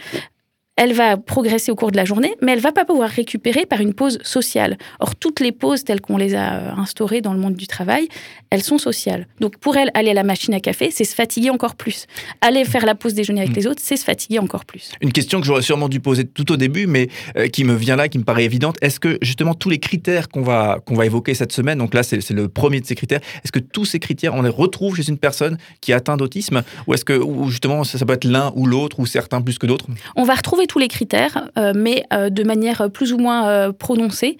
elle 0.77 0.93
va 0.93 1.17
progresser 1.17 1.71
au 1.71 1.75
cours 1.75 1.91
de 1.91 1.97
la 1.97 2.05
journée, 2.05 2.35
mais 2.41 2.53
elle 2.53 2.59
va 2.59 2.71
pas 2.71 2.85
pouvoir 2.85 3.09
récupérer 3.09 3.65
par 3.65 3.81
une 3.81 3.93
pause 3.93 4.19
sociale. 4.21 4.77
Or, 4.99 5.15
toutes 5.15 5.39
les 5.39 5.51
pauses 5.51 5.83
telles 5.83 6.01
qu'on 6.01 6.17
les 6.17 6.35
a 6.35 6.53
euh, 6.53 6.71
instaurées 6.77 7.21
dans 7.21 7.33
le 7.33 7.39
monde 7.39 7.55
du 7.55 7.65
travail, 7.65 8.07
elles 8.51 8.61
sont 8.61 8.77
sociales. 8.77 9.27
Donc, 9.39 9.57
pour 9.57 9.75
elle, 9.75 9.89
aller 9.95 10.11
à 10.11 10.13
la 10.13 10.23
machine 10.23 10.53
à 10.53 10.59
café, 10.59 10.91
c'est 10.91 11.03
se 11.03 11.15
fatiguer 11.15 11.49
encore 11.49 11.75
plus. 11.75 12.05
Aller 12.41 12.63
faire 12.63 12.85
la 12.85 12.93
pause 12.93 13.15
déjeuner 13.15 13.41
avec 13.41 13.53
mm. 13.53 13.55
les 13.55 13.67
autres, 13.67 13.81
c'est 13.83 13.97
se 13.97 14.03
fatiguer 14.03 14.37
encore 14.37 14.65
plus. 14.65 14.91
Une 15.01 15.11
question 15.11 15.41
que 15.41 15.47
j'aurais 15.47 15.63
sûrement 15.63 15.89
dû 15.89 15.99
poser 15.99 16.25
tout 16.25 16.51
au 16.51 16.57
début, 16.57 16.85
mais 16.85 17.09
euh, 17.35 17.47
qui 17.47 17.63
me 17.63 17.73
vient 17.73 17.95
là, 17.95 18.07
qui 18.07 18.19
me 18.19 18.23
paraît 18.23 18.45
évidente. 18.45 18.77
Est-ce 18.81 18.99
que 18.99 19.17
justement 19.23 19.55
tous 19.55 19.71
les 19.71 19.79
critères 19.79 20.29
qu'on 20.29 20.43
va, 20.43 20.79
qu'on 20.85 20.95
va 20.95 21.07
évoquer 21.07 21.33
cette 21.33 21.51
semaine, 21.51 21.79
donc 21.79 21.95
là 21.95 22.03
c'est 22.03 22.29
le 22.29 22.49
premier 22.49 22.81
de 22.81 22.85
ces 22.85 22.95
critères, 22.95 23.21
est-ce 23.43 23.51
que 23.51 23.59
tous 23.59 23.85
ces 23.85 23.99
critères, 23.99 24.35
on 24.35 24.43
les 24.43 24.49
retrouve 24.49 24.95
chez 24.95 25.09
une 25.09 25.17
personne 25.17 25.57
qui 25.81 25.91
est 25.91 25.95
atteinte 25.95 26.19
d'autisme? 26.19 26.61
Ou 26.85 26.93
est-ce 26.93 27.03
que 27.03 27.13
ou 27.13 27.49
justement 27.49 27.83
ça, 27.83 27.97
ça 27.97 28.05
peut 28.05 28.13
être 28.13 28.25
l'un 28.25 28.53
ou 28.55 28.67
l'autre, 28.67 28.99
ou 28.99 29.05
certains 29.07 29.41
plus 29.41 29.57
que 29.57 29.65
d'autres? 29.65 29.85
On 30.15 30.23
va 30.23 30.35
retrouver 30.35 30.66
tous 30.67 30.79
les 30.79 30.87
critères, 30.87 31.49
euh, 31.57 31.73
mais 31.75 32.03
euh, 32.13 32.29
de 32.29 32.43
manière 32.43 32.89
plus 32.91 33.13
ou 33.13 33.17
moins 33.17 33.47
euh, 33.47 33.71
prononcée. 33.71 34.37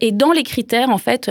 et 0.00 0.12
dans 0.12 0.32
les 0.32 0.42
critères, 0.42 0.90
en 0.90 0.98
fait, 0.98 1.30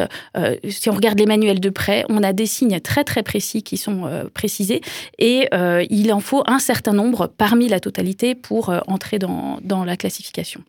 si 0.67 0.89
on 0.89 0.93
regarde 0.93 1.19
les 1.19 1.25
manuels 1.25 1.59
de 1.59 1.69
près, 1.69 2.05
on 2.09 2.23
a 2.23 2.33
des 2.33 2.45
signes 2.45 2.79
très 2.79 3.03
très 3.03 3.23
précis 3.23 3.63
qui 3.63 3.77
sont 3.77 4.09
précisés, 4.33 4.81
et 5.19 5.47
il 5.89 6.11
en 6.13 6.19
faut 6.19 6.43
un 6.47 6.59
certain 6.59 6.93
nombre 6.93 7.27
parmi 7.27 7.67
la 7.67 7.79
totalité 7.79 8.35
pour 8.35 8.73
entrer 8.87 9.19
dans, 9.19 9.59
dans 9.63 9.83
la 9.83 9.95
classification. 9.95 10.61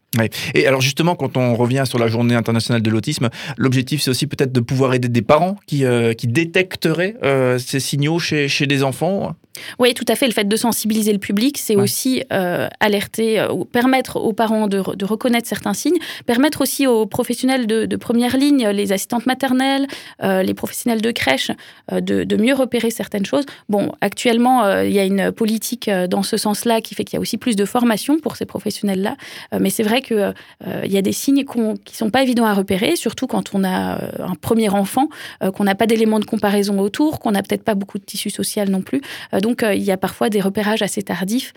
Et 0.55 0.67
alors 0.67 0.81
justement, 0.81 1.15
quand 1.15 1.37
on 1.37 1.55
revient 1.55 1.85
sur 1.87 1.99
la 1.99 2.09
journée 2.09 2.35
internationale 2.35 2.83
de 2.83 2.91
l'autisme, 2.91 3.31
l'objectif 3.57 4.03
c'est 4.03 4.11
aussi 4.11 4.27
peut-être 4.27 4.53
de 4.53 4.61
pouvoir 4.61 4.95
aider 4.95 5.09
des 5.09 5.23
parents 5.23 5.57
qui, 5.67 5.85
qui 6.19 6.27
détecteraient 6.27 7.17
ces 7.59 7.81
signaux 7.81 8.19
chez, 8.19 8.49
chez 8.49 8.67
des 8.67 8.83
enfants? 8.83 9.35
Oui, 9.79 9.95
tout 9.95 10.05
à 10.09 10.17
fait. 10.17 10.27
Le 10.27 10.33
fait 10.33 10.49
de 10.49 10.57
sensibiliser 10.57 11.13
le 11.13 11.19
public, 11.19 11.59
c'est 11.59 11.77
aussi 11.77 12.23
alerter, 12.31 13.47
permettre 13.65 14.17
aux 14.17 14.33
parents 14.33 14.67
de, 14.67 14.79
reconnaître 15.05 15.49
certains 15.49 15.75
signes, 15.75 15.99
permettre 16.27 16.61
aussi 16.63 16.87
aux 16.87 17.07
professionnels 17.07 17.67
de, 17.67 17.97
première 17.97 18.37
ligne, 18.37 18.69
les 18.69 18.93
assistantes 18.93 19.27
maternelles, 19.27 19.87
euh, 20.23 20.43
les 20.43 20.55
professionnels 20.55 21.01
de 21.01 21.11
crèche, 21.11 21.51
euh, 21.93 22.01
de, 22.01 22.37
mieux 22.37 22.55
repérer 22.55 22.91
certaines 22.91 23.27
choses. 23.27 23.45
Bon, 23.69 23.93
actuellement, 24.01 24.65
euh, 24.65 24.85
il 24.85 24.93
y 24.93 24.99
a 24.99 25.05
une 25.05 25.31
politique 25.31 25.89
dans 26.09 26.23
ce 26.23 26.37
sens-là 26.37 26.81
qui 26.81 26.95
fait 26.95 27.05
qu'il 27.05 27.17
y 27.17 27.19
a 27.19 27.21
aussi 27.21 27.37
plus 27.37 27.57
de 27.57 27.65
formation 27.65 28.19
pour 28.19 28.37
ces 28.37 28.47
professionnels-là. 28.47 29.17
mais 29.61 29.71
c'est 29.71 29.83
vrai 29.83 30.03
qu'il 30.03 30.35
il 30.85 30.93
y 30.93 30.97
a 30.97 31.03
des 31.03 31.13
signes 31.13 31.45
qui 31.45 31.61
ne 31.61 31.77
sont 31.93 32.11
pas 32.11 32.23
évidents 32.23 32.47
à 32.47 32.55
repérer, 32.55 32.97
surtout 32.97 33.27
quand 33.27 33.55
on 33.55 33.65
a 33.65 33.99
un 34.23 34.35
premier 34.41 34.69
enfant, 34.71 35.09
qu'on 35.55 35.65
n'a 35.65 35.75
pas 35.75 35.87
d'éléments 35.87 36.21
de 36.21 36.25
comparaison 36.25 36.79
autour, 36.81 37.21
qu'on 37.21 37.33
n'a 37.33 37.43
peut-être 37.43 37.65
pas 37.65 37.75
beaucoup 37.75 37.99
de 37.99 38.05
tissu 38.05 38.31
social 38.31 38.71
non 38.71 38.83
plus. 38.83 39.01
donc, 39.41 39.65
il 39.69 39.83
y 39.83 39.91
a 39.91 39.97
parfois 39.97 40.31
des 40.31 40.41
repérages 40.41 40.83
assez 40.83 41.03
tardifs 41.03 41.53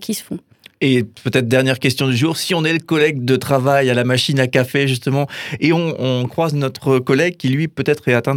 qui 0.00 0.14
se 0.14 0.22
font. 0.22 0.38
Et 0.80 1.02
peut-être 1.02 1.48
dernière 1.48 1.78
question 1.80 2.06
du 2.06 2.16
jour, 2.16 2.36
si 2.36 2.54
on 2.54 2.64
est 2.64 2.72
le 2.72 2.78
collègue 2.78 3.24
de 3.24 3.36
travail 3.36 3.90
à 3.90 3.94
la 3.94 4.04
machine 4.04 4.38
à 4.38 4.46
café 4.46 4.86
justement, 4.86 5.26
et 5.60 5.72
on, 5.72 6.26
croise 6.28 6.54
notre 6.54 6.98
collègue 6.98 7.36
qui 7.36 7.48
lui 7.48 7.68
peut-être 7.68 8.08
est 8.08 8.14
atteint 8.14 8.36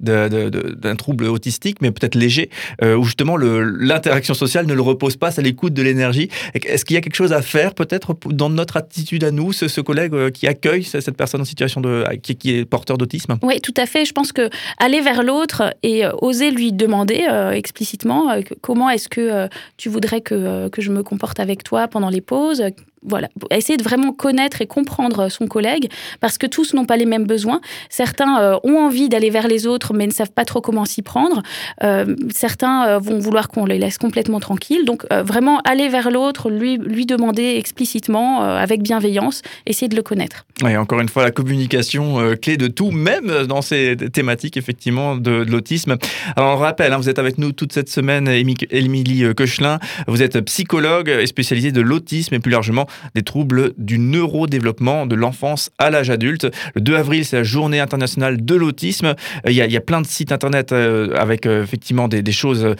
d'un 0.00 0.96
trouble 0.96 1.24
autistique, 1.24 1.78
mais 1.80 1.90
peut-être 1.90 2.14
léger, 2.14 2.50
euh, 2.82 2.96
où 2.96 3.04
justement 3.04 3.36
l'interaction 3.36 4.34
sociale 4.34 4.66
ne 4.66 4.74
le 4.74 4.82
repose 4.82 5.16
pas, 5.16 5.30
ça 5.30 5.40
l'écoute 5.40 5.72
de 5.72 5.82
l'énergie. 5.82 6.28
Est-ce 6.54 6.84
qu'il 6.84 6.94
y 6.94 6.96
a 6.96 7.00
quelque 7.00 7.14
chose 7.14 7.32
à 7.32 7.42
faire 7.42 7.74
peut-être 7.74 8.16
dans 8.26 8.50
notre 8.50 8.76
attitude 8.76 9.24
à 9.24 9.30
nous, 9.30 9.52
ce, 9.52 9.80
collègue 9.80 10.14
euh, 10.14 10.30
qui 10.30 10.46
accueille 10.46 10.84
cette 10.84 11.16
personne 11.16 11.40
en 11.40 11.44
situation 11.44 11.80
de 11.80 12.04
qui, 12.22 12.50
est 12.50 12.64
porteur 12.64 12.98
d'autisme? 12.98 13.38
Oui, 13.42 13.60
tout 13.60 13.74
à 13.76 13.86
fait. 13.86 14.04
Je 14.04 14.12
pense 14.12 14.32
que 14.32 14.50
aller 14.78 15.00
vers 15.00 15.22
l'autre 15.22 15.74
et 15.82 16.04
euh, 16.04 16.12
oser 16.20 16.50
lui 16.50 16.72
demander 16.72 17.26
explicitement 17.52 18.34
comment 18.60 18.90
est-ce 18.90 19.08
que 19.08 19.48
tu 19.76 19.88
voudrais 19.88 20.20
que, 20.20 20.68
que 20.68 20.82
je 20.82 20.90
me 20.90 21.02
comporte 21.02 21.40
avec 21.40 21.62
toi? 21.62 21.77
Pendant 21.86 22.08
les 22.08 22.20
pauses 22.20 22.64
voilà, 23.02 23.28
essayer 23.50 23.76
de 23.76 23.82
vraiment 23.82 24.12
connaître 24.12 24.60
et 24.60 24.66
comprendre 24.66 25.28
son 25.28 25.46
collègue, 25.46 25.90
parce 26.20 26.38
que 26.38 26.46
tous 26.46 26.74
n'ont 26.74 26.84
pas 26.84 26.96
les 26.96 27.06
mêmes 27.06 27.26
besoins. 27.26 27.60
Certains 27.90 28.40
euh, 28.40 28.58
ont 28.64 28.78
envie 28.78 29.08
d'aller 29.08 29.30
vers 29.30 29.48
les 29.48 29.66
autres, 29.66 29.94
mais 29.94 30.06
ne 30.06 30.12
savent 30.12 30.32
pas 30.32 30.44
trop 30.44 30.60
comment 30.60 30.84
s'y 30.84 31.02
prendre. 31.02 31.42
Euh, 31.82 32.16
certains 32.30 32.86
euh, 32.88 32.98
vont 32.98 33.18
vouloir 33.18 33.48
qu'on 33.48 33.66
les 33.66 33.78
laisse 33.78 33.98
complètement 33.98 34.40
tranquilles. 34.40 34.84
Donc, 34.84 35.06
vraiment 35.10 35.60
aller 35.60 35.88
vers 35.88 36.10
l'autre, 36.10 36.50
lui, 36.50 36.76
lui 36.76 37.06
demander 37.06 37.54
explicitement, 37.56 38.42
avec 38.42 38.82
bienveillance, 38.82 39.42
essayer 39.66 39.88
de 39.88 39.96
le 39.96 40.02
connaître. 40.02 40.46
Et 40.68 40.76
encore 40.76 41.00
une 41.00 41.08
fois, 41.08 41.22
la 41.22 41.30
communication 41.30 42.34
clé 42.40 42.56
de 42.56 42.68
tout, 42.68 42.90
même 42.90 43.46
dans 43.46 43.62
ces 43.62 43.96
thématiques, 44.12 44.56
effectivement, 44.56 45.16
de, 45.16 45.44
l'autisme. 45.48 45.96
Alors, 46.36 46.56
on 46.56 46.58
rappelle, 46.58 46.92
hein, 46.92 46.98
vous 46.98 47.08
êtes 47.08 47.18
avec 47.18 47.38
nous 47.38 47.52
toute 47.52 47.72
cette 47.72 47.88
semaine, 47.88 48.28
Émilie 48.28 49.34
Kochelin. 49.34 49.78
Vous 50.06 50.22
êtes 50.22 50.40
psychologue 50.42 51.08
et 51.08 51.26
spécialisée 51.26 51.72
de 51.72 51.80
l'autisme 51.80 52.34
et 52.34 52.38
plus 52.38 52.52
largement 52.52 52.87
des 53.14 53.22
troubles 53.22 53.72
du 53.78 53.98
neurodéveloppement 53.98 55.06
de 55.06 55.14
l'enfance 55.14 55.70
à 55.78 55.90
l'âge 55.90 56.10
adulte. 56.10 56.48
Le 56.74 56.80
2 56.80 56.96
avril, 56.96 57.24
c'est 57.24 57.36
la 57.36 57.42
journée 57.42 57.80
internationale 57.80 58.44
de 58.44 58.54
l'autisme. 58.54 59.06
Euh, 59.06 59.50
il 59.50 59.54
y, 59.54 59.76
a, 59.76 59.80
plein 59.80 60.00
de 60.00 60.06
sites 60.06 60.32
internet 60.32 60.72
euh, 60.72 61.14
avec 61.16 61.46
euh, 61.46 61.62
effectivement 61.62 62.08
des, 62.08 62.32
choses 62.32 62.74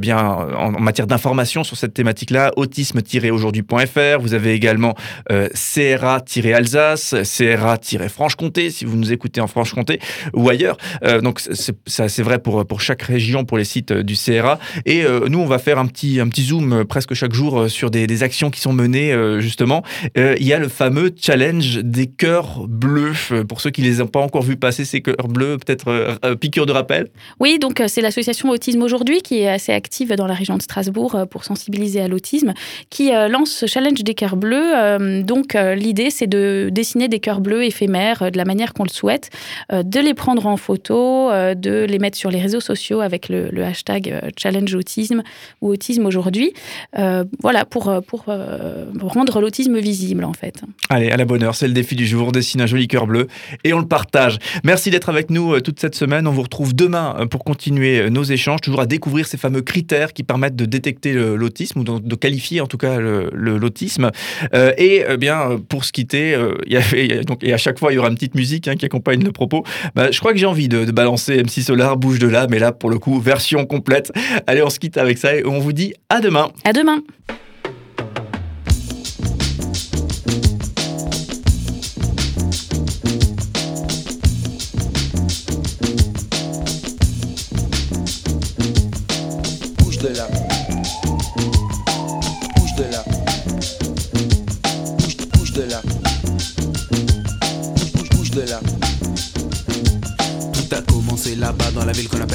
bien 0.00 0.18
en, 0.18 0.70
matière 0.72 1.06
d'information 1.06 1.64
sur 1.64 1.76
cette 1.76 1.94
thématique-là. 1.94 2.52
Autisme-aujourd'hui.fr. 2.56 4.20
Vous 4.20 4.34
avez 4.34 4.52
également 4.52 4.94
CRA-Alsace, 5.28 7.14
CRA-Franche-Comté, 7.22 8.70
si 8.70 8.84
vous 8.84 8.96
nous 8.96 9.12
écoutez 9.12 9.40
en 9.40 9.46
Franche-Comté 9.46 10.00
ou 10.34 10.48
ailleurs. 10.48 10.76
donc 11.22 11.40
c'est 11.40 12.22
vrai 12.22 12.38
pour, 12.38 12.66
pour 12.66 12.80
chaque 12.80 13.02
région, 13.02 13.44
pour 13.44 13.58
les 13.58 13.64
sites 13.64 13.92
du 13.92 14.14
CRA. 14.14 14.58
Et 14.86 15.04
nous, 15.28 15.38
on 15.38 15.46
va 15.46 15.58
faire 15.58 15.78
un 15.78 15.86
petit, 15.86 16.20
un 16.20 16.28
petit 16.28 16.44
zoom 16.44 16.84
presque 16.84 17.14
chaque 17.14 17.32
jour 17.32 17.68
sur 17.70 17.90
des, 17.90 18.06
des 18.06 18.22
actions 18.22 18.50
qui 18.50 18.60
sont 18.60 18.72
menées 18.72 19.14
justement, 19.50 19.82
euh, 20.16 20.36
il 20.38 20.46
y 20.46 20.52
a 20.52 20.60
le 20.60 20.68
fameux 20.68 21.10
challenge 21.20 21.80
des 21.82 22.06
cœurs 22.06 22.68
bleus. 22.68 23.44
Pour 23.48 23.60
ceux 23.60 23.70
qui 23.70 23.82
ne 23.82 23.86
les 23.86 24.00
ont 24.00 24.06
pas 24.06 24.20
encore 24.20 24.42
vus 24.42 24.56
passer, 24.56 24.84
ces 24.84 25.02
cœurs 25.02 25.26
bleus, 25.28 25.58
peut-être 25.58 25.88
euh, 25.88 26.14
euh, 26.24 26.36
piqûre 26.36 26.66
de 26.66 26.72
rappel 26.72 27.08
Oui, 27.40 27.58
donc 27.58 27.82
c'est 27.88 28.00
l'association 28.00 28.50
Autisme 28.50 28.82
aujourd'hui 28.82 29.22
qui 29.22 29.40
est 29.40 29.48
assez 29.48 29.72
active 29.72 30.14
dans 30.14 30.28
la 30.28 30.34
région 30.34 30.56
de 30.56 30.62
Strasbourg 30.62 31.26
pour 31.30 31.42
sensibiliser 31.42 32.00
à 32.00 32.06
l'autisme, 32.06 32.54
qui 32.90 33.10
lance 33.10 33.50
ce 33.50 33.66
challenge 33.66 34.04
des 34.04 34.14
cœurs 34.14 34.36
bleus. 34.36 35.22
donc 35.22 35.54
l'idée, 35.54 36.10
c'est 36.10 36.26
de 36.26 36.68
dessiner 36.70 37.08
des 37.08 37.20
cœurs 37.20 37.40
bleus 37.40 37.64
éphémères 37.64 38.30
de 38.30 38.36
la 38.36 38.44
manière 38.44 38.72
qu'on 38.72 38.84
le 38.84 38.90
souhaite, 38.90 39.30
de 39.72 40.00
les 40.00 40.14
prendre 40.14 40.46
en 40.46 40.56
photo, 40.56 41.30
de 41.30 41.86
les 41.88 41.98
mettre 41.98 42.18
sur 42.18 42.30
les 42.30 42.40
réseaux 42.40 42.60
sociaux 42.60 43.00
avec 43.00 43.28
le, 43.28 43.50
hashtag 43.64 44.32
challenge 44.36 44.74
autisme 44.74 45.22
ou 45.60 45.70
autisme 45.70 46.06
aujourd'hui. 46.06 46.52
voilà, 46.94 47.64
pour, 47.64 47.92
pour 48.06 48.24
rendre 48.26 49.39
l'autisme 49.40 49.78
visible 49.78 50.24
en 50.24 50.32
fait. 50.32 50.62
Allez, 50.88 51.10
à 51.10 51.16
la 51.16 51.24
bonne 51.24 51.42
heure, 51.42 51.54
c'est 51.54 51.68
le 51.68 51.74
défi 51.74 51.96
du 51.96 52.06
jour. 52.06 52.28
On 52.28 52.30
dessine 52.32 52.60
un 52.60 52.66
joli 52.66 52.88
cœur 52.88 53.06
bleu 53.06 53.26
et 53.64 53.72
on 53.72 53.78
le 53.78 53.86
partage. 53.86 54.38
Merci 54.64 54.90
d'être 54.90 55.08
avec 55.08 55.30
nous 55.30 55.54
euh, 55.54 55.60
toute 55.60 55.80
cette 55.80 55.94
semaine. 55.94 56.26
On 56.26 56.32
vous 56.32 56.42
retrouve 56.42 56.74
demain 56.74 57.16
euh, 57.18 57.26
pour 57.26 57.44
continuer 57.44 58.00
euh, 58.00 58.10
nos 58.10 58.22
échanges, 58.22 58.60
toujours 58.60 58.80
à 58.80 58.86
découvrir 58.86 59.26
ces 59.26 59.36
fameux 59.36 59.62
critères 59.62 60.12
qui 60.12 60.22
permettent 60.22 60.56
de 60.56 60.64
détecter 60.64 61.12
l'autisme 61.12 61.80
ou 61.80 61.84
de, 61.84 62.14
qualifier 62.14 62.60
en 62.60 62.66
tout 62.66 62.76
cas 62.76 62.98
l'autisme. 63.00 64.10
et 64.52 65.04
bien, 65.18 65.60
pour 65.68 65.84
se 65.84 65.92
quitter, 65.92 66.36
il 66.66 66.72
y 66.72 66.76
avait, 66.76 67.24
donc, 67.24 67.42
et 67.42 67.52
à 67.52 67.56
chaque 67.56 67.78
fois, 67.78 67.92
il 67.92 67.96
y 67.96 67.98
aura 67.98 68.08
une 68.08 68.14
petite 68.14 68.34
musique 68.34 68.68
hein, 68.68 68.76
qui 68.76 68.84
accompagne 68.84 69.22
le 69.22 69.32
propos. 69.32 69.64
Bah, 69.94 70.10
je 70.10 70.18
crois 70.18 70.32
que 70.32 70.38
j'ai 70.38 70.46
envie 70.46 70.68
de, 70.68 70.84
de 70.84 70.92
balancer 70.92 71.42
MC 71.42 71.62
Solar, 71.62 71.96
bouge 71.96 72.18
de 72.18 72.28
là, 72.28 72.46
mais 72.50 72.58
là, 72.58 72.72
pour 72.72 72.90
le 72.90 72.98
coup, 72.98 73.18
version 73.20 73.66
complète. 73.66 74.12
Allez, 74.46 74.62
on 74.62 74.70
se 74.70 74.78
quitte 74.78 74.98
avec 74.98 75.18
ça 75.18 75.34
et 75.34 75.44
on 75.46 75.58
vous 75.58 75.72
dit 75.72 75.94
à 76.08 76.20
demain. 76.20 76.50
À 76.64 76.72
demain. 76.72 77.02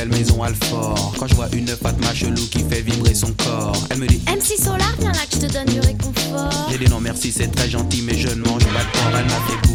Maison 0.05 0.43
Alfort. 0.43 1.13
Quand 1.17 1.27
je 1.27 1.35
vois 1.35 1.47
une 1.53 1.67
Fatma 1.67 2.13
chelou 2.13 2.47
qui 2.51 2.59
fait 2.59 2.81
vibrer 2.81 3.13
son 3.13 3.31
corps, 3.33 3.75
elle 3.89 3.99
me 3.99 4.07
dit 4.07 4.21
MC 4.27 4.61
Solar, 4.61 4.93
viens 4.99 5.11
là 5.11 5.19
que 5.29 5.35
je 5.35 5.47
te 5.47 5.53
donne 5.53 5.67
du 5.67 5.79
réconfort. 5.79 6.67
J'ai 6.71 6.77
dit 6.77 6.89
non 6.89 6.99
merci, 6.99 7.31
c'est 7.31 7.47
très 7.47 7.69
gentil, 7.69 8.03
mais 8.05 8.17
je 8.17 8.29
ne 8.29 8.43
mange 8.43 8.63
pas 8.63 8.83
de 8.83 8.91
porc. 8.91 9.11
Elle 9.17 9.25
m'a 9.25 9.41
fait 9.47 9.74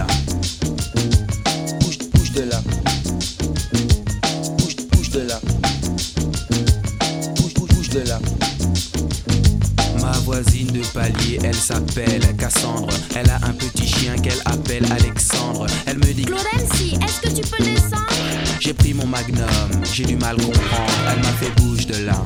là. 0.00 0.06
Bouge, 1.80 1.98
bouge 2.12 2.32
de 2.32 2.42
là. 2.42 2.60
Bouge, 4.58 4.76
bouge 4.92 5.10
de 5.10 5.20
là. 5.20 5.40
Bouge, 7.36 7.54
bouge, 7.54 7.68
bouge 7.70 7.88
de 7.90 8.00
là. 8.08 8.18
Ma 10.00 10.12
voisine 10.20 10.68
de 10.68 10.80
palier, 10.94 11.38
elle 11.44 11.54
s'appelle 11.54 12.22
Cassandre. 12.36 12.94
Elle 13.14 13.30
a 13.30 13.36
un 13.46 13.52
petit 13.52 13.86
chien 13.86 14.16
qu'elle 14.16 14.40
appelle 14.44 14.86
Alexandre. 14.90 15.66
Elle 15.86 15.98
me 15.98 16.12
dit 16.12 16.26
MC, 16.26 16.94
est-ce 17.04 17.20
que 17.20 17.28
tu 17.28 17.42
peux 17.48 17.62
descendre? 17.62 18.06
J'ai 18.60 18.74
pris 18.74 18.94
mon 18.94 19.06
magnum, 19.06 19.70
j'ai 19.92 20.04
du 20.04 20.16
mal 20.16 20.36
comprendre. 20.36 20.92
Elle 21.12 21.20
m'a 21.20 21.32
fait 21.32 21.50
bouge 21.60 21.86
de 21.86 22.04
là. 22.04 22.24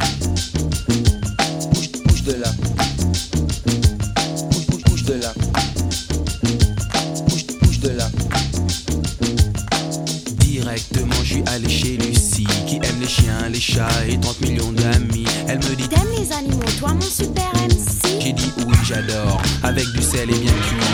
Chats 13.65 14.07
et 14.07 14.19
30 14.19 14.41
millions 14.43 14.73
d'amis. 14.73 15.25
Elle 15.49 15.59
me 15.59 15.75
dit 15.75 15.89
T'aimes 15.89 16.13
les 16.19 16.31
animaux, 16.33 16.61
toi 16.79 16.93
mon 16.93 17.01
super 17.01 17.51
MC 17.55 18.21
J'ai 18.21 18.33
dit 18.33 18.53
oui 18.67 18.75
j'adore, 18.85 19.41
avec 19.63 19.87
du 19.93 20.03
sel 20.03 20.31
et 20.31 20.39
bien 20.39 20.53
cuit 20.53 20.94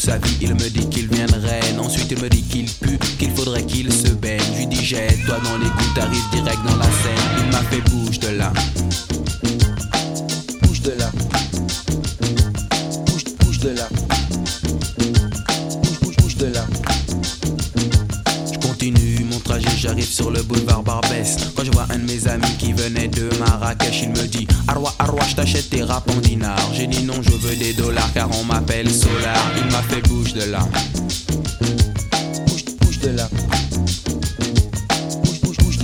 sa 0.00 0.16
vie, 0.16 0.38
il 0.40 0.54
me 0.54 0.68
dit 0.70 0.88
qu'il 0.88 1.10
Rennes 1.10 1.78
Ensuite 1.78 2.10
il 2.10 2.22
me 2.22 2.28
dit 2.28 2.42
qu'il 2.42 2.64
pue, 2.64 2.98
qu'il 3.18 3.30
faudrait 3.32 3.64
qu'il 3.64 3.92
se 3.92 4.08
baigne. 4.08 4.40
Je 4.52 4.58
lui 4.58 4.66
dis 4.66 4.84
jette-toi 4.84 5.36
dans 5.44 5.58
les 5.58 5.66
gouttes, 5.70 5.94
t'arrives 5.94 6.30
direct 6.32 6.58
dans 6.66 6.76
la 6.76 6.84
scène. 6.84 7.44
Il 7.44 7.52
m'a 7.52 7.62
fait 7.64 7.82
bouge 7.90 8.18
de 8.18 8.28
là 8.28 8.52
j'arrive 19.90 20.12
sur 20.12 20.30
le 20.30 20.42
boulevard 20.42 20.84
Barbès. 20.84 21.36
Quand 21.56 21.64
je 21.64 21.70
vois 21.72 21.86
un 21.90 21.98
de 21.98 22.04
mes 22.04 22.28
amis 22.28 22.56
qui 22.58 22.72
venait 22.72 23.08
de 23.08 23.28
Marrakech 23.40 24.02
Il 24.02 24.10
me 24.10 24.26
dit 24.28 24.46
Arwa, 24.68 24.94
Arwa, 25.00 25.22
je 25.28 25.34
t'achète 25.34 25.68
tes 25.68 25.82
rap 25.82 26.08
en 26.08 26.20
dinars. 26.20 26.70
J'ai 26.72 26.86
dit 26.86 27.02
non, 27.02 27.20
je 27.20 27.30
veux 27.30 27.56
des 27.56 27.72
dollars 27.72 28.12
car 28.12 28.28
on 28.40 28.44
m'appelle 28.44 28.88
Solar. 28.88 29.36
Il 29.56 29.72
m'a 29.72 29.82
fait 29.82 30.00
bouge 30.08 30.32
de 30.34 30.44
là. 30.44 30.60
Bouge, 32.46 32.64
bouge 32.80 32.98
de 32.98 33.08
là. 33.08 33.28
Bouge, 35.24 35.40
bouge, 35.40 35.56
bouge 35.58 35.78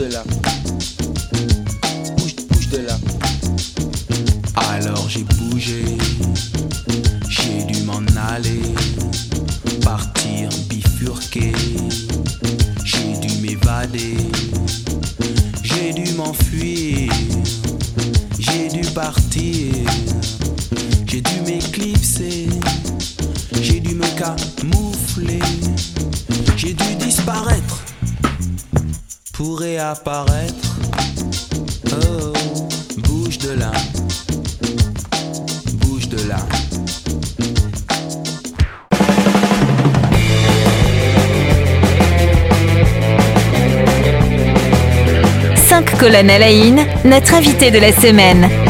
camoufler. 24.35 25.41
J'ai 26.57 26.75
dû 26.75 26.95
disparaître 26.97 27.83
pour 29.33 29.61
réapparaître. 29.61 30.77
Oh, 31.93 32.33
bouge 32.99 33.39
de 33.39 33.53
là, 33.53 33.73
bouge 35.75 36.09
de 36.09 36.29
là. 36.29 36.39
Cinq 45.69 45.99
colonnes 45.99 46.31
à 46.31 46.39
la 46.39 46.51
notre 47.05 47.35
invité 47.35 47.71
de 47.71 47.79
la 47.79 47.93
semaine. 47.93 48.66